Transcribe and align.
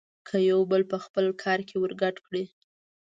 که 0.27 0.35
يو 0.49 0.59
بل 0.71 0.81
په 0.91 0.97
خپل 1.05 1.25
کار 1.43 1.59
کې 1.67 1.75
ورګډ 1.79 2.15
کړي. 2.25 2.43